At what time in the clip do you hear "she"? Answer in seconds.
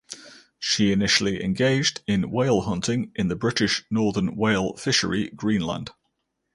0.57-0.91